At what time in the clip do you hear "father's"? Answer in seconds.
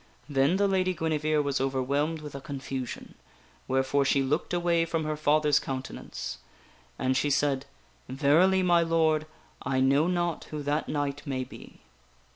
5.15-5.59